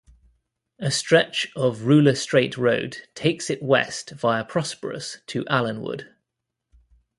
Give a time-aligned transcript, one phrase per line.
[0.79, 6.07] A stretch of ruler-straight road takes it west via Prosperous to Allenwood.